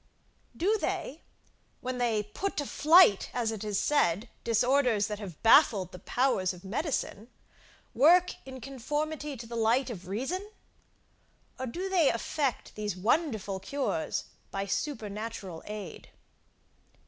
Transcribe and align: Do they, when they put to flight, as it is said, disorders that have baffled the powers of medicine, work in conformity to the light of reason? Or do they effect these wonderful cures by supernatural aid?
Do 0.57 0.79
they, 0.79 1.21
when 1.79 1.99
they 1.99 2.23
put 2.23 2.57
to 2.57 2.65
flight, 2.65 3.29
as 3.35 3.51
it 3.51 3.63
is 3.63 3.79
said, 3.79 4.29
disorders 4.43 5.05
that 5.05 5.19
have 5.19 5.43
baffled 5.43 5.91
the 5.91 5.99
powers 5.99 6.55
of 6.55 6.63
medicine, 6.63 7.27
work 7.93 8.33
in 8.43 8.61
conformity 8.61 9.37
to 9.37 9.45
the 9.45 9.55
light 9.55 9.91
of 9.91 10.07
reason? 10.07 10.51
Or 11.59 11.67
do 11.67 11.87
they 11.87 12.09
effect 12.09 12.73
these 12.73 12.95
wonderful 12.97 13.59
cures 13.59 14.23
by 14.49 14.65
supernatural 14.65 15.61
aid? 15.67 16.09